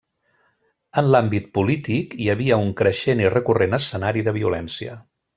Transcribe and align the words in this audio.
En 1.01 1.09
l'àmbit 1.15 1.51
polític, 1.57 2.15
hi 2.25 2.29
havia 2.35 2.57
un 2.69 2.73
creixent 2.79 3.21
i 3.25 3.31
recurrent 3.33 3.77
escenari 3.79 4.25
de 4.29 4.33
violència. 4.39 4.97